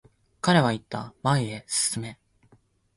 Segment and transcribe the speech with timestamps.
[0.41, 2.17] 彼は言った、前へ進め。